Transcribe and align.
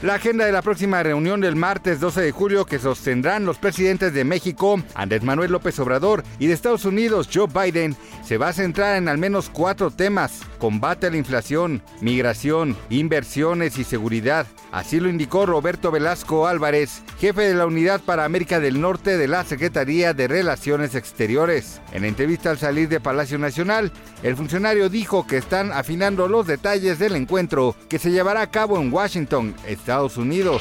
La 0.00 0.14
agenda 0.14 0.46
de 0.46 0.52
la 0.52 0.62
próxima 0.62 1.02
reunión 1.02 1.40
del 1.40 1.56
martes 1.56 1.98
12 1.98 2.20
de 2.20 2.30
julio 2.30 2.64
que 2.64 2.78
sostendrán 2.78 3.44
los 3.44 3.58
presidentes 3.58 4.14
de 4.14 4.22
México, 4.22 4.80
Andrés 4.94 5.24
Manuel 5.24 5.50
López 5.50 5.76
Obrador, 5.80 6.22
y 6.38 6.46
de 6.46 6.52
Estados 6.52 6.84
Unidos, 6.84 7.28
Joe 7.34 7.48
Biden, 7.48 7.96
se 8.24 8.38
va 8.38 8.48
a 8.48 8.52
centrar 8.52 8.96
en 8.96 9.08
al 9.08 9.18
menos 9.18 9.50
cuatro 9.50 9.90
temas. 9.90 10.42
Combate 10.58 11.08
a 11.08 11.10
la 11.10 11.16
inflación, 11.16 11.82
migración, 12.00 12.76
inversiones 12.90 13.76
y 13.76 13.82
seguridad. 13.82 14.46
Así 14.70 15.00
lo 15.00 15.08
indicó 15.08 15.46
Roberto 15.46 15.90
Velasco 15.90 16.46
Álvarez, 16.46 17.02
jefe 17.18 17.42
de 17.42 17.54
la 17.54 17.66
Unidad 17.66 18.00
para 18.00 18.24
América 18.24 18.60
del 18.60 18.80
Norte 18.80 19.16
de 19.16 19.26
la 19.26 19.44
Secretaría 19.44 20.14
de 20.14 20.28
Relaciones 20.28 20.94
Exteriores. 20.94 21.80
En 21.92 22.04
entrevista 22.04 22.50
al 22.50 22.58
salir 22.58 22.88
de 22.88 23.00
Palacio 23.00 23.38
Nacional, 23.38 23.90
el 24.22 24.36
funcionario 24.36 24.90
dijo 24.90 25.26
que 25.26 25.38
están 25.38 25.72
afinando 25.72 26.28
los 26.28 26.46
detalles 26.46 26.98
del 27.00 27.16
encuentro 27.16 27.74
que 27.88 27.98
se 27.98 28.10
llevará 28.10 28.42
a 28.42 28.50
cabo 28.50 28.78
en 28.78 28.92
Washington, 28.92 29.54
Estados 29.88 30.18
Unidos. 30.18 30.60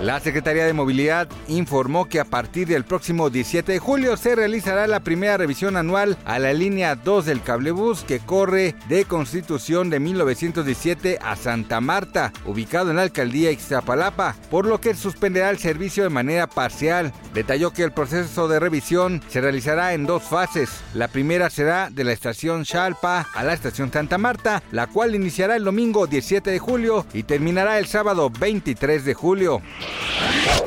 La 0.00 0.20
Secretaría 0.20 0.64
de 0.64 0.72
Movilidad 0.72 1.28
informó 1.48 2.08
que 2.08 2.18
a 2.18 2.24
partir 2.24 2.66
del 2.66 2.84
próximo 2.84 3.28
17 3.28 3.72
de 3.72 3.78
julio 3.78 4.16
se 4.16 4.34
realizará 4.34 4.86
la 4.86 5.00
primera 5.00 5.36
revisión 5.36 5.76
anual 5.76 6.16
a 6.24 6.38
la 6.38 6.54
línea 6.54 6.94
2 6.94 7.26
del 7.26 7.42
cablebús 7.42 8.04
que 8.04 8.20
corre 8.20 8.74
de 8.88 9.04
Constitución 9.04 9.90
de 9.90 10.00
1917 10.00 11.18
a 11.20 11.36
Santa 11.36 11.82
Marta, 11.82 12.32
ubicado 12.46 12.88
en 12.88 12.96
la 12.96 13.02
alcaldía 13.02 13.50
Ixtapalapa, 13.50 14.34
por 14.50 14.64
lo 14.64 14.80
que 14.80 14.94
suspenderá 14.94 15.50
el 15.50 15.58
servicio 15.58 16.04
de 16.04 16.08
manera 16.08 16.46
parcial. 16.46 17.12
Detalló 17.34 17.72
que 17.72 17.82
el 17.82 17.92
proceso 17.92 18.48
de 18.48 18.60
revisión 18.60 19.20
se 19.28 19.42
realizará 19.42 19.92
en 19.92 20.06
dos 20.06 20.22
fases. 20.22 20.70
La 20.94 21.08
primera 21.08 21.50
será 21.50 21.90
de 21.90 22.04
la 22.04 22.12
estación 22.12 22.64
Chalpa 22.64 23.26
a 23.34 23.44
la 23.44 23.52
estación 23.52 23.92
Santa 23.92 24.16
Marta, 24.16 24.62
la 24.70 24.86
cual 24.86 25.14
iniciará 25.14 25.56
el 25.56 25.64
domingo 25.64 26.06
17 26.06 26.50
de 26.50 26.58
julio 26.58 27.04
y 27.12 27.24
terminará 27.24 27.78
el 27.78 27.86
sábado 27.86 28.30
23 28.38 29.04
de 29.04 29.14
julio. 29.14 29.62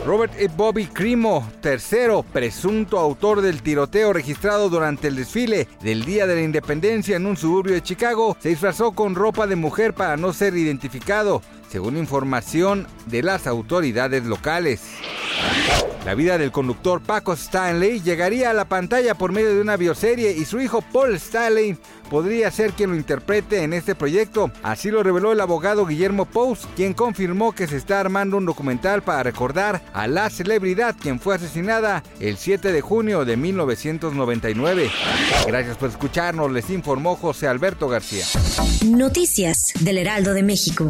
Robert 0.05 0.33
E. 0.37 0.47
Bobby 0.47 0.87
Crimo, 0.87 1.51
tercero 1.61 2.23
presunto 2.23 2.97
autor 2.97 3.41
del 3.41 3.61
tiroteo 3.61 4.13
registrado 4.13 4.69
durante 4.69 5.07
el 5.07 5.15
desfile 5.15 5.67
del 5.81 6.05
Día 6.05 6.25
de 6.25 6.35
la 6.35 6.41
Independencia 6.41 7.15
en 7.17 7.25
un 7.25 7.37
suburbio 7.37 7.73
de 7.73 7.83
Chicago, 7.83 8.35
se 8.39 8.49
disfrazó 8.49 8.93
con 8.93 9.15
ropa 9.15 9.45
de 9.47 9.55
mujer 9.55 9.93
para 9.93 10.17
no 10.17 10.33
ser 10.33 10.55
identificado, 10.57 11.41
según 11.69 11.97
información 11.97 12.87
de 13.05 13.23
las 13.23 13.47
autoridades 13.47 14.25
locales. 14.25 14.81
La 16.05 16.15
vida 16.15 16.39
del 16.39 16.51
conductor 16.51 16.99
Paco 16.99 17.33
Stanley 17.33 18.01
llegaría 18.01 18.49
a 18.49 18.53
la 18.53 18.65
pantalla 18.65 19.13
por 19.13 19.31
medio 19.31 19.53
de 19.53 19.61
una 19.61 19.77
bioserie 19.77 20.31
y 20.31 20.45
su 20.45 20.59
hijo 20.59 20.81
Paul 20.81 21.13
Stanley 21.15 21.77
podría 22.09 22.49
ser 22.49 22.73
quien 22.73 22.89
lo 22.89 22.95
interprete 22.95 23.61
en 23.63 23.71
este 23.71 23.93
proyecto. 23.93 24.51
Así 24.63 24.89
lo 24.89 25.03
reveló 25.03 25.31
el 25.31 25.39
abogado 25.39 25.85
Guillermo 25.85 26.25
Pous, 26.25 26.67
quien 26.75 26.93
confirmó 26.93 27.53
que 27.53 27.67
se 27.67 27.77
está 27.77 27.99
armando 27.99 28.37
un 28.37 28.45
documental 28.47 29.03
para 29.03 29.21
recordar 29.21 29.83
a 29.93 30.07
la 30.07 30.29
celebridad 30.31 30.95
quien 30.99 31.19
fue 31.19 31.35
asesinada 31.35 32.03
el 32.19 32.35
7 32.35 32.71
de 32.71 32.81
junio 32.81 33.23
de 33.23 33.37
1999. 33.37 34.91
Gracias 35.45 35.77
por 35.77 35.89
escucharnos, 35.89 36.51
les 36.51 36.69
informó 36.71 37.15
José 37.15 37.47
Alberto 37.47 37.87
García. 37.87 38.25
Noticias 38.85 39.71
del 39.79 39.99
Heraldo 39.99 40.33
de 40.33 40.43
México. 40.43 40.89